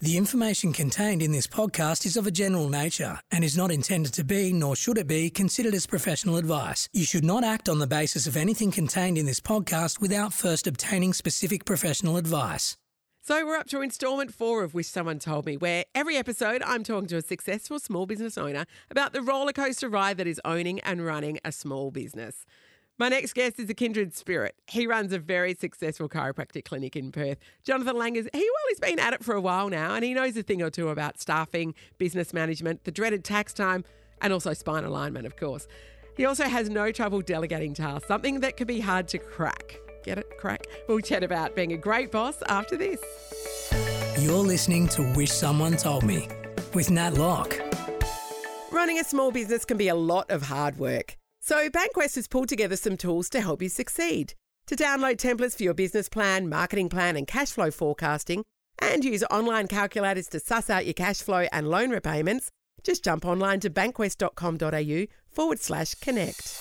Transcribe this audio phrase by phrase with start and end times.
[0.00, 4.12] The information contained in this podcast is of a general nature and is not intended
[4.12, 6.86] to be, nor should it be, considered as professional advice.
[6.92, 10.66] You should not act on the basis of anything contained in this podcast without first
[10.66, 12.76] obtaining specific professional advice.
[13.22, 16.84] So we're up to instalment four of Wish Someone Told Me, where every episode I'm
[16.84, 20.78] talking to a successful small business owner about the roller coaster ride that is owning
[20.80, 22.44] and running a small business.
[22.98, 24.54] My next guest is a kindred spirit.
[24.66, 27.36] He runs a very successful chiropractic clinic in Perth.
[27.62, 30.14] Jonathon Langer is, he well, he's been at it for a while now and he
[30.14, 33.84] knows a thing or two about staffing, business management, the dreaded tax time,
[34.22, 35.68] and also spine alignment, of course.
[36.16, 39.76] He also has no trouble delegating tasks, something that can be hard to crack.
[40.02, 40.38] Get it?
[40.38, 40.64] Crack?
[40.88, 43.00] We'll chat about being a great boss after this.
[44.18, 46.28] You're listening to Wish Someone Told Me
[46.72, 47.60] with Nat Locke.
[48.72, 51.18] Running a small business can be a lot of hard work.
[51.48, 54.34] So, Bankwest has pulled together some tools to help you succeed.
[54.66, 58.42] To download templates for your business plan, marketing plan, and cash flow forecasting,
[58.80, 62.50] and use online calculators to suss out your cash flow and loan repayments,
[62.82, 66.58] just jump online to bankwest.com.au forward slash connect.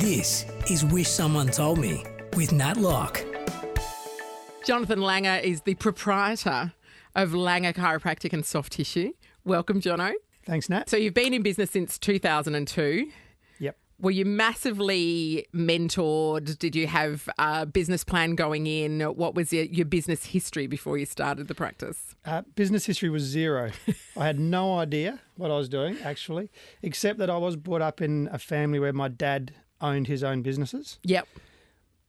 [0.00, 2.02] This is Wish Someone Told Me
[2.34, 3.22] with Nat Locke.
[4.64, 6.72] Jonathon Langer is the proprietor
[7.14, 9.12] of Langer Chiropractic and Soft Tissue.
[9.44, 10.14] Welcome, Jono.
[10.46, 10.88] Thanks, Nat.
[10.88, 13.10] So, you've been in business since 2002.
[14.02, 16.58] Were you massively mentored?
[16.58, 19.00] Did you have a business plan going in?
[19.00, 22.16] What was your, your business history before you started the practice?
[22.24, 23.70] Uh, business history was zero.
[24.16, 26.50] I had no idea what I was doing, actually,
[26.82, 30.42] except that I was brought up in a family where my dad owned his own
[30.42, 30.98] businesses.
[31.04, 31.28] Yep.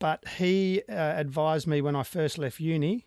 [0.00, 3.06] But he uh, advised me when I first left uni,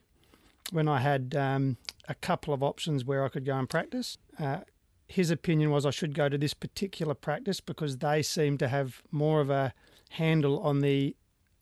[0.72, 1.76] when I had um,
[2.08, 4.18] a couple of options where I could go and practice.
[4.40, 4.60] Uh,
[5.08, 9.02] his opinion was I should go to this particular practice because they seem to have
[9.12, 9.74] more of a
[10.12, 11.16] handle on the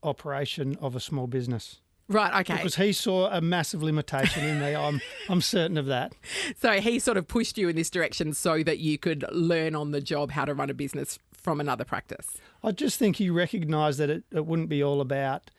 [0.04, 1.82] operation of a small business.
[2.08, 2.58] Right, okay.
[2.58, 4.76] Because he saw a massive limitation in me.
[4.76, 6.14] I'm I'm certain of that.
[6.60, 9.92] So he sort of pushed you in this direction so that you could learn on
[9.92, 12.38] the job how to run a business from another practice.
[12.64, 15.50] I just think he recognised that it, it wouldn't be all about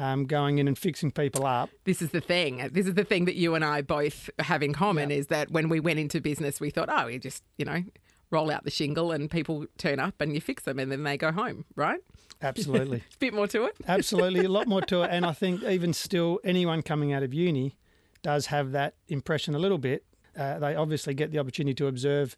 [0.00, 1.68] um, going in and fixing people up.
[1.84, 2.68] This is the thing.
[2.72, 5.68] This is the thing that you and I both have in common is that when
[5.68, 7.84] we went into business, we thought, oh, we just, you know,
[8.30, 11.18] roll out the shingle and people turn up and you fix them and then they
[11.18, 12.00] go home, right?
[12.40, 12.98] Absolutely.
[12.98, 13.76] a bit more to it.
[13.86, 14.44] Absolutely.
[14.46, 15.10] A lot more to it.
[15.12, 17.76] And I think even still, anyone coming out of uni
[18.22, 20.04] does have that impression a little bit.
[20.34, 22.36] Uh, they obviously get the opportunity to observe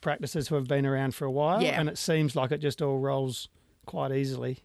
[0.00, 1.62] practices who have been around for a while.
[1.62, 1.80] Yeah.
[1.80, 3.48] And it seems like it just all rolls
[3.86, 4.62] quite easily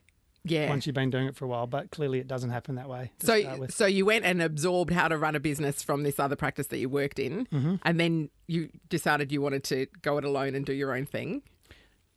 [0.50, 0.69] Yeah.
[0.69, 1.68] once you've been doing it for a while.
[1.68, 3.12] But clearly, it doesn't happen that way.
[3.19, 6.68] So, so you went and absorbed how to run a business from this other practice
[6.68, 7.75] that you worked in, Mm-hmm.
[7.84, 11.41] and then you decided you wanted to go it alone and do your own thing.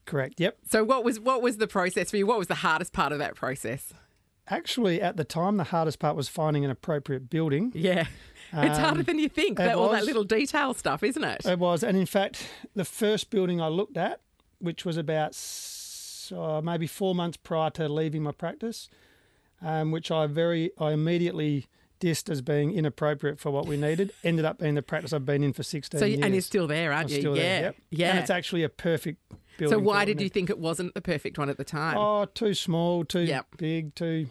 [0.06, 0.40] Correct.
[0.40, 0.58] Yep.
[0.70, 2.26] So, what was what was the process for you?
[2.26, 3.92] What was the hardest part of that process?
[4.48, 7.70] Actually, at the time, the hardest part was finding an appropriate building.
[7.72, 8.06] Yeah,
[8.52, 9.58] it's harder Um, than you think.
[9.58, 11.46] That, all that little detail stuff, isn't it?
[11.46, 14.20] It was, and in fact, the first building I looked at,
[14.58, 15.36] which was about
[16.32, 18.88] uh, maybe four months prior to leaving my practice,
[19.62, 21.66] um, which I very, I immediately
[22.00, 25.44] dissed as being inappropriate for what we needed, ended up being the practice I've been
[25.44, 26.20] in for sixteen so, years.
[26.22, 27.20] and you're still there, aren't I'm you?
[27.20, 27.60] still yeah, there.
[27.62, 27.76] Yep.
[27.90, 28.10] yeah.
[28.10, 29.18] And it's actually a perfect
[29.58, 29.78] building.
[29.78, 31.96] so, why did you think it wasn't the perfect one at the time?
[31.98, 33.46] Oh, too small, too Yep.
[33.58, 34.28] big, too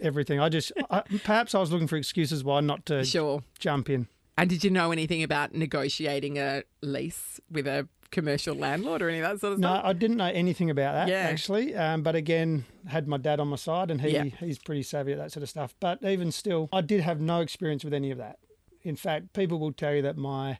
[0.00, 0.40] everything.
[0.40, 3.42] I just, I, perhaps I was looking for excuses why not to Sure.
[3.58, 4.08] jump in.
[4.38, 9.18] And did you know anything about negotiating a lease with a commercial landlord or any
[9.18, 9.82] of that sort of No, stuff?
[9.82, 11.28] No, I didn't know anything about that Yeah.
[11.28, 11.74] actually.
[11.74, 14.24] Um, but again, had my dad on my side, and he Yeah.
[14.38, 15.74] he's pretty savvy at that sort of stuff.
[15.80, 18.38] But even still, I did have no experience with any of that.
[18.82, 20.58] In fact, people will tell you that my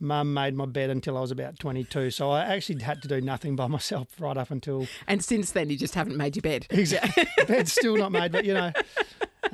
[0.00, 2.10] mum made my bed until I was about 22.
[2.10, 5.70] So I actually had to do nothing by myself right up until And since then,
[5.70, 6.66] you just haven't made your bed.
[6.70, 8.32] exactly bed's still not made.
[8.32, 8.72] But you know,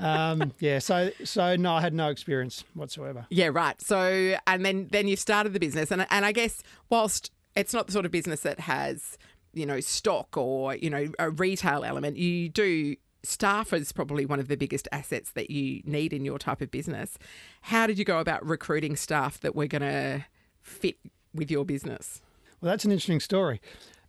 [0.01, 0.79] um, yeah.
[0.79, 3.27] So so no, I had no experience whatsoever.
[3.31, 3.81] Yeah, right.
[3.81, 7.87] So, and then then you started the business, and and I guess whilst it's not
[7.87, 9.19] the sort of business that has
[9.53, 12.97] you know stock or you know a retail element, you do.
[13.23, 16.71] Staff is probably one of the biggest assets that you need in your type of
[16.71, 17.19] business.
[17.61, 20.25] How did you go about recruiting staff that were going to
[20.63, 20.97] fit
[21.35, 22.23] with your business?
[22.63, 23.61] Well, that's an interesting story.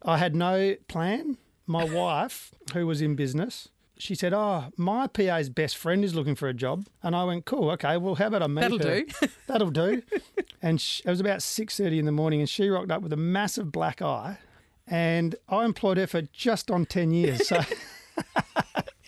[0.02, 1.38] I had no plan.
[1.68, 3.68] My wife, who was in business,
[4.02, 7.46] she said, "Oh, my PA's best friend is looking for a job," and I went,
[7.46, 7.98] "Cool, okay.
[7.98, 9.02] Well, how about I meet That'll her?
[9.02, 9.28] do.
[9.48, 10.02] That'll do."
[10.62, 13.14] and sh it was about six thirty in the morning, and she rocked up with
[13.14, 14.38] a massive black eye,
[14.88, 17.48] and I employed her for just on ten years.
[17.48, 17.62] So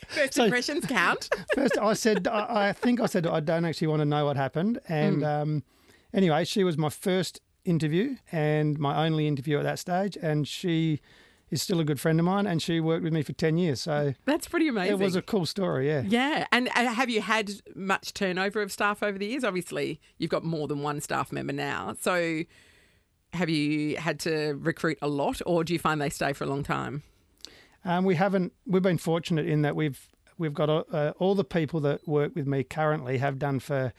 [0.07, 1.29] First impressions count.
[1.55, 4.37] first, I said, I, I think I said I don't actually want to know what
[4.37, 5.63] happened, and um,
[6.13, 11.01] anyway, she was my first interview and my only interview at that stage, and she
[11.53, 13.79] is still a good friend of mine, and she worked with me for ten years.
[13.81, 14.93] So That's pretty amazing.
[14.93, 15.87] it was a cool story.
[15.87, 16.03] Yeah.
[16.05, 19.43] Yeah, and have you had much turnover of staff over the years?
[19.43, 21.95] Obviously, you've got more than one staff member now.
[22.01, 22.43] So,
[23.33, 26.47] have you had to recruit a lot, or do you find they stay for a
[26.47, 27.03] long time?
[27.85, 28.53] Um, we haven't.
[28.65, 32.47] We've been fortunate in that we've we've got uh, all the people that work with
[32.47, 33.93] me currently have done for.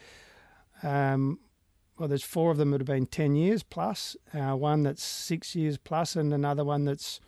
[0.82, 1.38] Um,
[1.98, 4.16] well, there's four of them that have been ten years plus.
[4.32, 7.20] Uh, one that's six years plus, and another one that's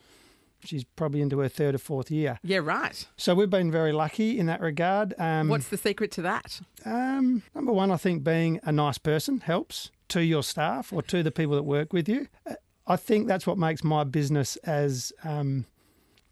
[0.65, 2.39] she's probably into her third or fourth year.
[2.43, 3.07] Yeah, right.
[3.17, 5.15] So we've been very lucky in that regard.
[5.19, 6.61] Um, What's the secret to that?
[6.85, 11.23] um, number one, I think being a nice person helps to your staff or to
[11.23, 12.29] the people that work with you.
[12.49, 12.55] Uh,
[12.87, 15.67] I think that's what makes my business as um,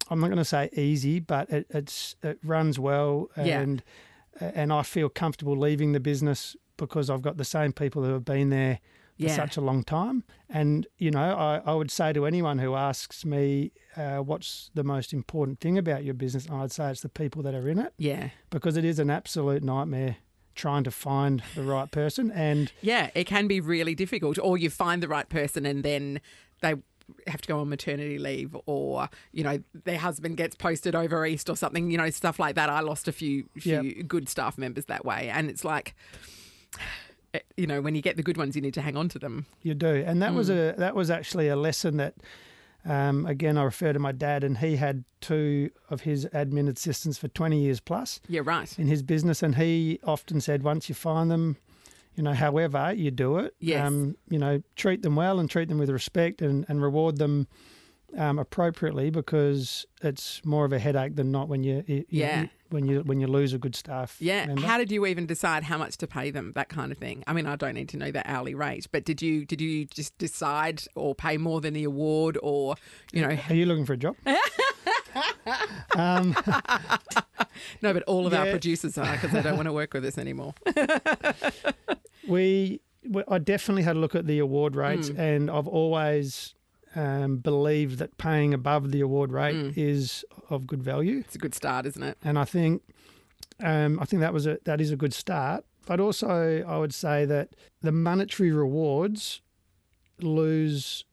[0.08, 3.60] I'm not going to say easy, but it, it's it runs well, Yeah.
[3.60, 3.82] and
[4.40, 8.24] and I feel comfortable leaving the business because I've got the same people who have
[8.24, 8.80] been there
[9.18, 9.36] for Yeah.
[9.36, 10.24] such a long time.
[10.48, 14.84] And you know, I, I would say to anyone who asks me uh, what's the
[14.84, 17.92] most important thing about your business, I'd say it's the people that are in it
[17.98, 18.30] Yeah.
[18.50, 20.16] because it is an absolute nightmare
[20.56, 22.30] trying to find the right person.
[22.30, 24.38] And Yeah, it can be really difficult.
[24.38, 26.20] Or you find the right person and then
[26.60, 26.74] they
[27.26, 31.50] have to go on maternity leave or you know their husband gets posted over east
[31.50, 34.08] or something you know stuff like that i lost a few few Yep.
[34.08, 35.94] good staff members that way and it's like
[37.56, 39.46] you know when you get the good ones you need to hang on to them
[39.62, 40.74] you do, and that was Mm.
[40.76, 42.14] a that was actually a lesson that.
[42.86, 47.16] Um, again, I refer to my dad, and he had two of his admin assistants
[47.16, 50.94] for 20 years plus yeah right in his business, and he often said, once you
[50.94, 51.56] find them,
[52.14, 53.86] you know, however you do it, Yes.
[53.86, 57.46] um, you know, treat them well and treat them with respect and, and reward them
[58.16, 62.42] um, appropriately because it's more of a headache than not when you, you Yeah.
[62.42, 64.16] you- when you when you lose a good staff.
[64.18, 64.62] yeah member.
[64.66, 67.32] how did you even decide how much to pay them that kind of thing i
[67.32, 70.16] mean i don't need to know the hourly rate but did you did you just
[70.18, 72.74] decide or pay more than the award or
[73.12, 74.16] you know Are you looking for a job?
[75.94, 76.34] um,
[77.82, 80.18] no but all of our producers are because they don't want to work with us
[80.18, 80.54] anymore
[82.26, 85.18] we, we, I definitely had a look at the award rates, Mm.
[85.18, 86.54] and I've always
[86.96, 89.76] um, believed that paying above the award rate Mm.
[89.76, 91.18] is of good value.
[91.18, 92.82] it's a good start isn't it and I think
[93.62, 95.64] um, I think that was a that is a good start.
[95.86, 97.50] But also, I would say that
[97.82, 99.42] the monetary rewards
[100.20, 101.04] lose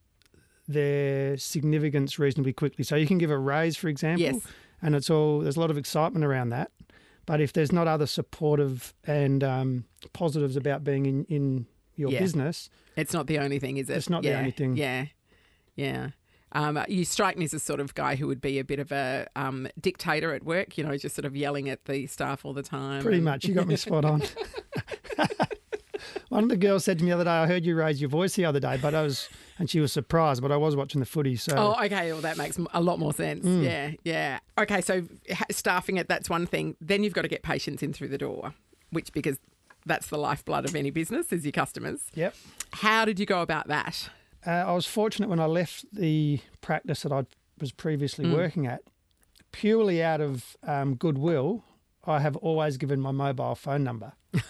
[0.68, 2.84] their significance reasonably quickly.
[2.84, 4.42] So you can give a raise, for example, Yes.
[4.82, 6.72] and it's all there's a lot of excitement around that.
[7.26, 12.20] But if there's not other supportive and um, positives about being in, in your Yeah.
[12.20, 13.98] business, It's not the only thing, is it?
[13.98, 14.76] It's not the only thing.
[14.76, 15.06] Yeah,
[15.82, 16.10] yeah.
[16.54, 18.92] Um, you strike me as a sort of guy who would be a bit of
[18.92, 20.78] a um, dictator at work.
[20.78, 23.02] You know, just sort of yelling at the staff all the time.
[23.02, 24.22] pretty much you got me spot on.
[26.30, 28.10] One of the girls said to me the other day, "I heard you raise your
[28.10, 29.30] voice the other day," but I was,
[29.60, 30.42] and she was surprised.
[30.42, 32.12] But I was watching the footy, so Oh, okay.
[32.12, 33.46] Well, that makes a lot more sense.
[33.46, 33.64] Mm.
[33.64, 34.40] Yeah, yeah.
[34.58, 35.04] Okay, so
[35.52, 36.76] staffing it, that's one thing.
[36.82, 38.54] Then you've got to get patients in through the door,
[38.92, 39.40] which because
[39.86, 42.02] that's the lifeblood of any business is your customers.
[42.14, 42.36] yep.
[42.74, 44.10] How did you go about that?
[44.46, 47.26] Uh, I was fortunate when I left the practice that I
[47.60, 48.34] was previously Mm.
[48.36, 48.82] working at,
[49.52, 51.64] purely out of um, goodwill.
[52.06, 54.14] I have always given my mobile phone number,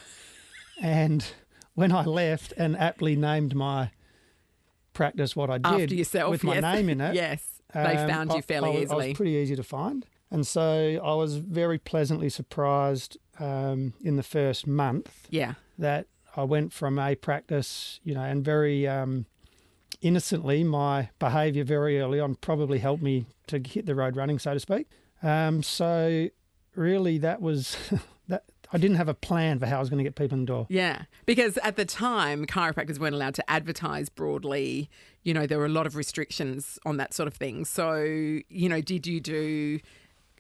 [0.82, 1.26] and
[1.74, 3.92] when I left and aptly named my
[4.94, 6.64] practice what I did After yourself, with my yes.
[6.64, 9.08] name in it, yes, they Um, found I- you fairly I, was- I easily.
[9.10, 10.06] was pretty easy to find.
[10.30, 16.44] And so I was very pleasantly surprised um, in the first month yeah, that I
[16.44, 19.26] went from a practice, you know, and very um,
[20.02, 24.54] innocently, my behaviour very early on probably helped me to hit the road running, so
[24.54, 24.88] to speak.
[25.24, 26.28] Um, so
[26.76, 27.78] really, that was
[28.28, 28.44] that.
[28.74, 30.48] I didn't have a plan for how I was going to get people in the
[30.48, 30.66] door.
[30.70, 34.90] Yeah, because at the time, chiropractors weren't allowed to advertise broadly.
[35.24, 37.66] You know, there were a lot of restrictions on that sort of thing.
[37.66, 39.80] So, you know, did you do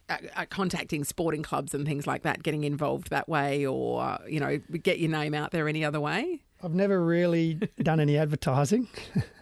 [0.07, 4.39] uh, uh, contacting sporting clubs and things like that, getting involved that way, or, you
[4.39, 6.41] know, get your name out there any other way?
[6.63, 8.87] I've never really done any advertising.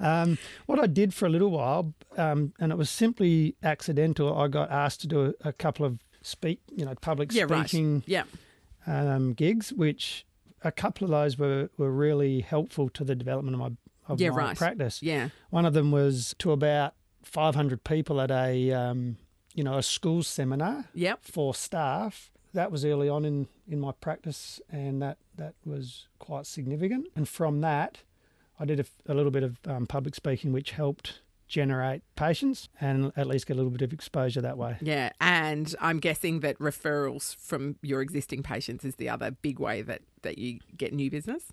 [0.00, 4.36] um, what I did for a little while, um, and it was simply accidental.
[4.38, 7.68] I got asked to do a, a couple of speak, you know, public Yeah, right.
[7.68, 8.24] speaking Yeah.
[8.86, 10.26] um, gigs, which
[10.62, 13.70] a couple of those were, were really helpful to the development of my
[14.08, 14.56] of Yeah, my right.
[14.56, 15.02] practice.
[15.02, 15.28] Yeah.
[15.50, 19.18] One of them was to about 500 people at a um,
[19.54, 21.20] you know a school seminar Yep.
[21.22, 22.30] for staff.
[22.54, 27.06] That was early on in, in my practice, and that, that was quite significant.
[27.14, 27.98] And from that,
[28.58, 33.10] I did a, a little bit of um, public speaking, which helped generate patients and
[33.16, 34.76] at least get a little bit of exposure that way.
[34.82, 35.10] Yeah.
[35.20, 40.02] And I'm guessing that referrals from your existing patients is the other big way that,
[40.22, 41.44] that you get new business.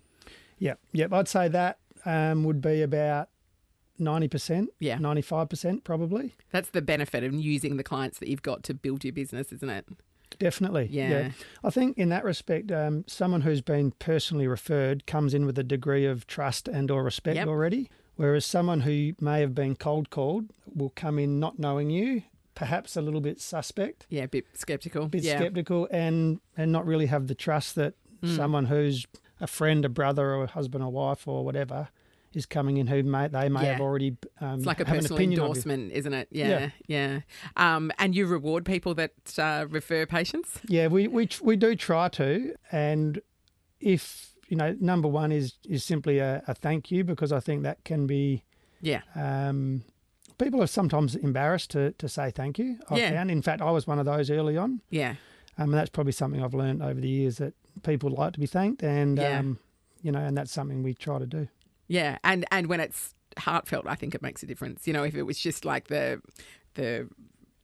[0.58, 1.12] Yep, yep.
[1.12, 3.28] I'd say that um, would be about
[3.98, 4.98] ninety percent, Yeah.
[4.98, 6.34] ninety five percent probably.
[6.50, 9.68] That's the benefit of using the clients that you've got to build your business, isn't
[9.70, 9.86] it?
[10.38, 10.88] Definitely.
[10.90, 11.30] Yeah.
[11.64, 15.64] I think in that respect, um, someone who's been personally referred comes in with a
[15.64, 17.48] degree of trust and or respect Yep.
[17.48, 22.22] already, whereas someone who may have been cold called will come in not knowing you,
[22.54, 25.04] perhaps a little bit suspect, Yeah, a bit skeptical.
[25.04, 25.38] a bit yeah.
[25.38, 28.34] skeptical, and and not really have the trust that Mm.
[28.36, 29.06] someone who's
[29.42, 31.88] a friend, a brother, or a husband or wife or whatever
[32.36, 33.72] is coming in who may they may Yeah.
[33.72, 36.28] have already um, It's like a personal endorsement, isn't it?
[36.30, 36.70] Yeah, Yeah.
[36.86, 37.20] yeah.
[37.76, 40.60] Um, and you reward people that uh, refer patients.
[40.68, 43.20] Yeah, we, we we do try to, and
[43.80, 47.62] if you know, number one is is simply a, a thank you because I think
[47.64, 48.44] that can be.
[48.82, 49.82] Yeah, Um,
[50.38, 52.76] people are sometimes embarrassed to, to say thank you.
[52.90, 53.10] I Yeah.
[53.10, 53.30] found.
[53.30, 55.14] In fact, I was one of those early on, yeah,
[55.58, 58.46] um, and that's probably something I've learned over the years that people like to be
[58.46, 59.38] thanked, and Yeah.
[59.38, 59.58] um,
[60.02, 61.48] you know, and that's something we try to do.
[61.88, 62.18] Yeah.
[62.24, 64.86] And and when it's heartfelt, I think it makes a difference.
[64.86, 66.20] You know, if it was just like the
[66.74, 67.08] the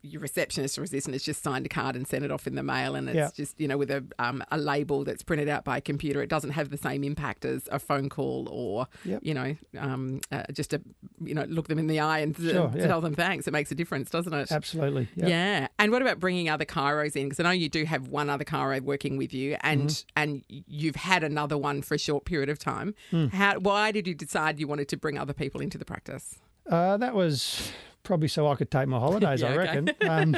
[0.03, 2.63] your receptionist or assistant has just signed a card and sent it off in the
[2.63, 3.31] mail, and it's Yeah.
[3.35, 6.29] just you know with a um, a label that's printed out by a computer, it
[6.29, 9.21] doesn't have the same impact as a phone call or Yep.
[9.23, 10.81] you know um, uh, just to
[11.25, 12.87] you know look them in the eye and Sure, yeah.
[12.87, 13.47] tell them thanks.
[13.47, 14.51] It makes a difference, doesn't it?
[14.51, 15.09] Absolutely.
[15.17, 15.29] Yep.
[15.29, 15.69] Yeah.
[15.79, 17.27] And what about bringing other chiros in?
[17.29, 20.07] Because I know you do have one other chiro working with you, and Mm-hmm.
[20.17, 22.95] and you've had another one for a short period of time.
[23.11, 23.27] Hmm.
[23.29, 23.59] How?
[23.59, 26.37] Why did you decide you wanted to bring other people into the practice?
[26.69, 27.71] Uh, that was
[28.03, 29.41] probably so I could take my holidays.
[29.43, 29.59] Yeah, I okay.
[29.59, 29.91] reckon.
[30.09, 30.37] Um,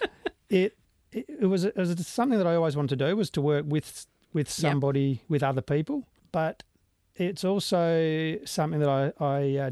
[0.50, 0.76] it,
[1.12, 3.64] it it was it was something that I always wanted to do was to work
[3.66, 6.62] with with somebody with other people, but
[7.14, 9.70] it's also something that I I uh,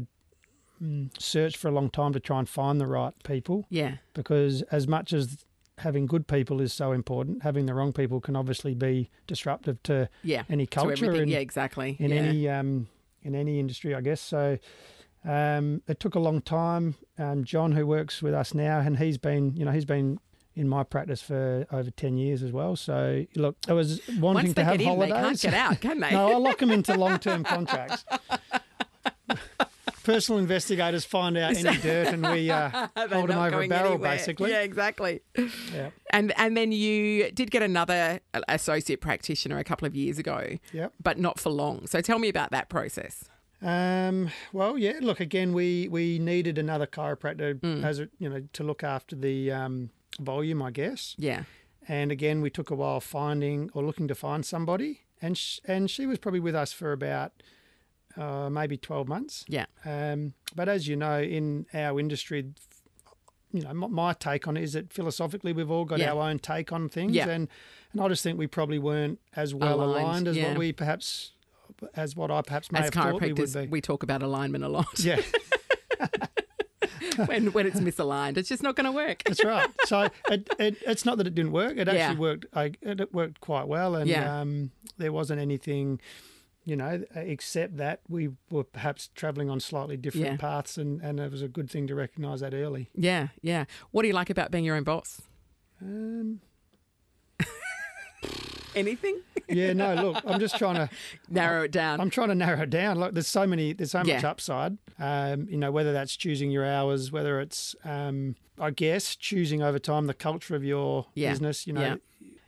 [0.81, 3.97] mm, searched for a long time to try and find the right people Yeah.
[4.13, 5.45] because as much as
[5.79, 10.09] having good people is so important, having the wrong people can obviously be disruptive to
[10.23, 10.43] Yeah.
[10.49, 11.39] any culture and yeah.
[11.39, 11.97] Exactly.
[11.99, 12.15] in yeah.
[12.17, 12.87] any um,
[13.21, 14.21] in any industry, I guess.
[14.21, 14.57] So
[15.25, 16.95] um, it took a long time.
[17.17, 20.19] Um, John, who works with us now, and he's been, you know, he's been
[20.55, 22.75] in my practice for over ten years as well.
[22.75, 25.11] So look, I was wanting Once to have in, holidays.
[25.11, 26.11] they can't get out, can they?
[26.11, 28.05] no, I lock them into long-term contracts.
[30.03, 34.11] Personal investigators find out any dirt, and we uh, hold them over a barrel, anywhere.
[34.11, 34.51] basically.
[34.51, 34.61] Yeah.
[34.61, 35.21] Exactly.
[35.73, 35.89] Yeah.
[36.11, 40.93] And and then you did get another associate practitioner a couple of years ago, Yep.
[41.01, 41.87] but not for long.
[41.87, 43.25] So tell me about that process.
[43.61, 44.99] Um, well, yeah.
[45.01, 47.83] Look, again, we we needed another chiropractor Mm.
[47.83, 51.15] as a, you know to look after the um, volume, I guess.
[51.17, 51.43] Yeah.
[51.87, 55.89] And again, we took a while finding or looking to find somebody, and sh- and
[55.89, 57.31] she was probably with us for about
[58.17, 59.45] uh, maybe twelve months.
[59.47, 59.65] Yeah.
[59.85, 62.47] Um, but as you know, in our industry,
[63.51, 66.13] you know, my, my take on it is that philosophically we've all got Yeah.
[66.13, 67.29] our own take on things, Yeah.
[67.29, 67.47] and
[67.93, 70.49] and I just think we probably weren't as well Aligned, aligned, as yeah.
[70.49, 71.31] what we perhaps
[71.95, 73.67] as what I perhaps may As have thought we would be.
[73.67, 74.87] we talk about alignment a lot.
[74.99, 75.21] yeah.
[77.27, 79.23] when when it's misaligned, it's just not going to work.
[79.25, 79.69] That's right.
[79.85, 81.77] So it, it, it's not that it didn't work.
[81.77, 82.15] It actually Yeah.
[82.15, 82.45] worked.
[82.53, 84.41] I, it worked quite well, and Yeah.
[84.41, 86.01] um, there wasn't anything,
[86.65, 90.37] you know, except that we were perhaps travelling on slightly different Yeah.
[90.37, 92.89] paths, and, and it was a good thing to recognise that early.
[92.95, 93.65] Yeah, yeah.
[93.91, 95.21] What do you like about being your own boss?
[95.81, 96.41] Um,
[98.75, 99.21] Anything?
[99.47, 100.89] yeah, no, look, I'm just trying to.
[101.29, 101.99] Narrow it down.
[102.01, 102.97] I'm trying to narrow it down.
[102.97, 104.77] Like, there's so many, there's so much upside.
[104.99, 109.79] Um, you know, whether that's choosing your hours, whether it's, um, I guess, choosing over
[109.79, 111.31] time the culture of your Yeah.
[111.31, 111.67] business.
[111.67, 111.95] You know, Yeah.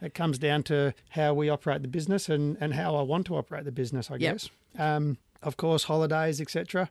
[0.01, 3.35] it comes down to how we operate the business and and how I want to
[3.35, 4.09] operate the business.
[4.11, 4.49] I guess.
[4.77, 6.89] Um, of course, holidays, etc.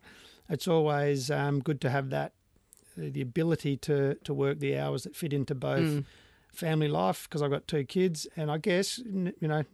[0.49, 2.33] It's always um, good to have that
[2.97, 6.05] the the ability to to work the hours that fit into both Mm.
[6.57, 9.65] Family life because I've got two kids, and I guess you know,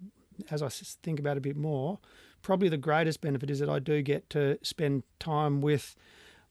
[0.51, 1.99] as I think about it a bit more,
[2.43, 5.95] probably the greatest benefit is that I do get to spend time with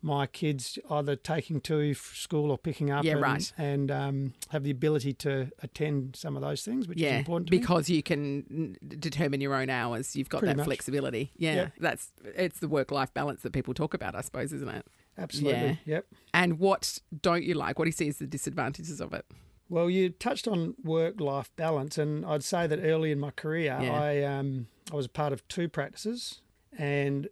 [0.04, 3.54] my kids, either taking to school or picking up, Yeah, and, right.
[3.56, 7.52] and um, have the ability to attend some of those things, which is important to
[7.52, 7.60] me.
[7.60, 10.16] because you can determine your own hours.
[10.16, 10.66] You've got Pretty that much.
[10.66, 11.32] flexibility.
[11.38, 11.68] Yeah, Yeah.
[11.80, 14.88] that's it's the work life balance that people talk about, I suppose, isn't it?
[15.20, 15.96] Absolutely, Yeah.
[15.98, 16.06] yep.
[16.34, 17.78] And what don't you like?
[17.78, 19.26] What do you see as the disadvantages of it?
[19.72, 23.94] Well, you touched on work-life balance, and I'd say that early in my career, Yeah.
[23.94, 26.42] I um, I was a part of two practices,
[26.78, 27.30] and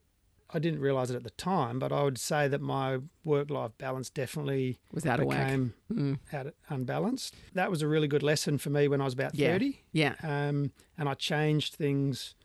[0.51, 4.09] I didn't realise it at the time, but I would say that my work-life balance
[4.09, 5.47] definitely Was out of whack.
[5.47, 6.19] became Mm.
[6.31, 7.35] out unbalanced.
[7.53, 9.51] That was a really good lesson for me when I was about Yeah.
[9.51, 12.35] thirty, Yeah, um, and I changed things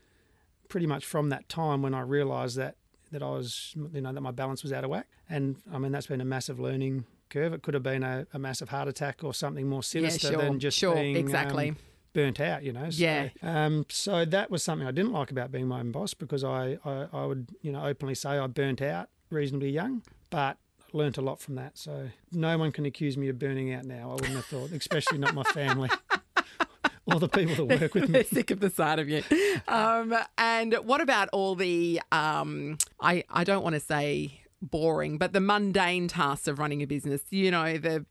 [0.68, 2.76] pretty much from that time when I realised that
[3.12, 5.06] that I was, you know, that my balance was out of whack.
[5.30, 7.52] And I mean, that's been a massive learning curve.
[7.52, 10.42] It could have been a, a massive heart attack or something more sinister yeah, sure,
[10.42, 11.70] than just sure, being exactly.
[11.70, 11.76] um,
[12.12, 12.88] burnt out, you know.
[12.90, 13.28] So, Yeah.
[13.42, 16.78] Um, so that was something I didn't like about being my own boss because I,
[16.84, 20.56] I, I would, you know, openly say I burnt out reasonably young, but
[20.92, 21.76] learnt a lot from that.
[21.76, 24.10] So no one can accuse me of burning out now.
[24.10, 25.90] I wouldn't have thought, especially not my family.
[27.12, 28.28] All the people that work with They're me.
[28.32, 29.22] sick of the sight of you.
[29.68, 34.40] Um, and what about all the, um, I, I don't want to say
[34.70, 38.04] boring, but the mundane tasks of running a business, you know, the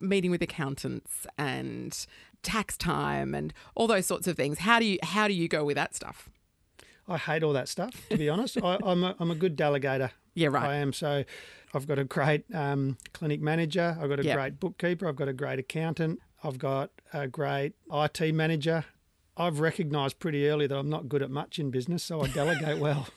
[0.00, 2.06] meeting with accountants and
[2.42, 4.58] tax time and all those sorts of things.
[4.58, 6.28] How do you, how do you go with that stuff?
[7.08, 8.56] I hate all that stuff, to be honest.
[8.62, 10.10] I, I'm, a, I'm a good delegator.
[10.34, 10.68] Yeah, right.
[10.70, 10.92] I am.
[10.92, 11.24] So
[11.74, 13.96] I've got a great um, clinic manager.
[14.00, 14.36] I've got a Yep.
[14.36, 15.08] great bookkeeper.
[15.08, 16.20] I've got a great accountant.
[16.44, 18.84] I've got a great IT manager.
[19.36, 22.78] I've recognised pretty early that I'm not good at much in business, so I delegate
[22.78, 23.08] well.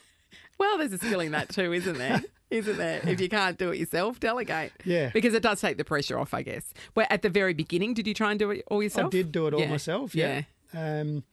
[0.58, 2.22] Well, there's a skill in that too, isn't there?
[2.50, 3.00] Isn't there?
[3.04, 4.72] If you can't do it yourself, delegate.
[4.84, 5.10] Yeah.
[5.12, 6.72] Because it does take the pressure off, I guess.
[6.94, 9.06] Where at the very beginning, did you try and do it all yourself?
[9.06, 9.70] I did do it all Yeah.
[9.70, 10.14] myself.
[10.14, 10.42] Yeah.
[10.72, 11.24] Um,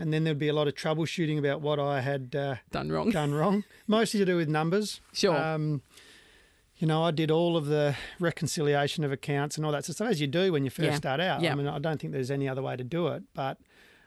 [0.00, 3.10] and then there'd be a lot of troubleshooting about what I had uh, Done wrong.
[3.10, 5.00] done wrong, mostly to do with numbers.
[5.12, 5.36] Sure.
[5.36, 5.82] Um,
[6.76, 10.20] you know, I did all of the reconciliation of accounts and all that stuff, as
[10.20, 10.94] you do when you first Yeah.
[10.96, 11.40] start out.
[11.40, 11.52] Yeah.
[11.52, 13.58] I mean, I don't think there's any other way to do it, but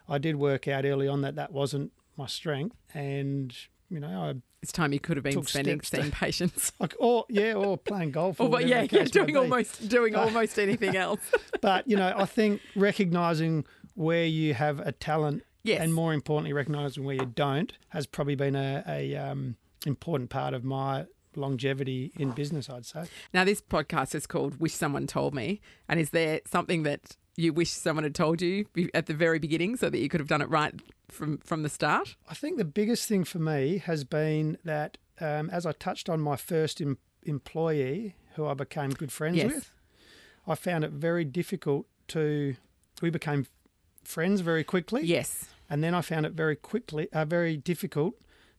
[0.08, 2.76] I did work out early on that that wasn't my strength.
[2.94, 3.54] And,
[3.90, 6.72] you know, It's time you could have been spending seeing patients.
[6.80, 8.40] I, or, yeah, or playing golf.
[8.40, 11.20] Or, Or, but yeah, yeah, doing almost doing almost anything else.
[11.62, 15.80] But, you know, I think recognizing where you have a talent Yes.
[15.82, 20.56] and more importantly, recognizing where you don't has probably been a, a um, important part
[20.56, 23.06] of my longevity in business, I'd say.
[23.34, 27.54] Now, this podcast is called "Wish Someone Told Me," and is there something that you
[27.54, 30.42] wish someone had told you at the very beginning, so that you could have done
[30.42, 30.74] it right
[31.10, 32.16] from from the start?
[32.30, 36.20] I think the biggest thing for me has been that um, as I touched on
[36.22, 39.54] my first em- employee, who I became good friends Yes.
[39.54, 39.72] with,
[40.48, 42.56] I found it very difficult to.
[43.02, 43.48] We became
[44.04, 45.02] friends very quickly.
[45.04, 45.46] Yes.
[45.70, 48.14] And then I found it very quickly, uh, very difficult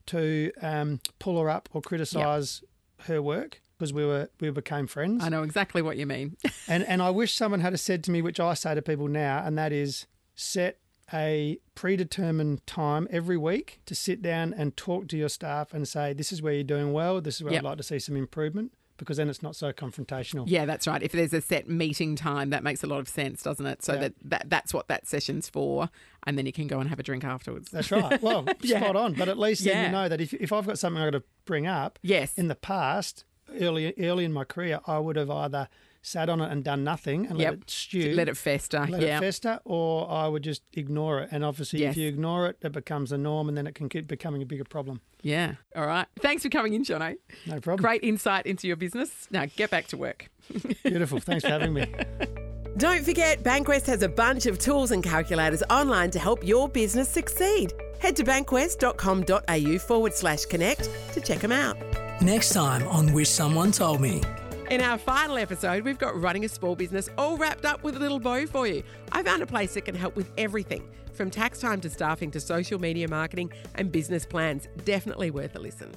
[0.07, 2.63] to um, pull her up or criticise
[3.07, 5.25] her work because we were we became friends.
[5.25, 6.37] I know exactly what you mean.
[6.69, 9.43] And and I wish someone had said to me, which I say to people now,
[9.45, 10.79] and that is set
[11.13, 16.13] a predetermined time every week to sit down and talk to your staff and say,
[16.13, 17.61] this is where you're doing well, this is where Yep.
[17.63, 20.45] I'd like to see some improvement, because then it's not so confrontational.
[20.47, 21.03] yeah, that's right.
[21.03, 23.83] If there's a set meeting time, that makes a lot of sense, doesn't it?
[23.83, 24.01] So Yeah.
[24.01, 25.91] that, that that's what that session's for,
[26.27, 27.71] and then you can go and have a drink afterwards.
[27.71, 28.23] That's right.
[28.23, 28.81] Well, Yeah.
[28.81, 29.13] spot on.
[29.15, 31.25] But at least then you know that if, if I've got something I've got to
[31.45, 32.33] bring up, Yes.
[32.39, 33.25] in the past,
[33.61, 35.69] early early in my career, I would have either
[36.05, 37.51] sat on it and done nothing and Yep.
[37.53, 38.85] let it stew, Let it fester.
[38.89, 39.19] let yeah.
[39.19, 41.29] it fester, or I would just ignore it.
[41.31, 41.93] And obviously, Yes.
[41.93, 44.47] if you ignore it, it becomes the norm, and then it can keep becoming a
[44.47, 45.01] bigger problem.
[45.23, 45.55] Yeah.
[45.77, 46.07] All right.
[46.19, 47.15] Thanks for coming in, Jono.
[47.47, 47.83] No problem.
[47.85, 49.29] Great insight into your business.
[49.31, 50.29] Now get back to work.
[50.83, 51.21] Beautiful.
[51.21, 51.87] Thanks for having me.
[52.79, 57.09] Don't forget, Bankwest has a bunch of tools and calculators online to help your business
[57.09, 57.73] succeed.
[58.01, 61.77] Head to bankwest.com.au forward slash connect to check them out.
[62.21, 64.23] Next time on Wish Someone Told Me.
[64.71, 67.99] In our final episode, we've got running a small business all wrapped up with a
[67.99, 68.85] little bow for you.
[69.11, 72.41] I found a place that can help with everything from tax time to staffing to
[72.41, 74.69] social media marketing and business plans.
[74.85, 75.91] Definitely worth a listen.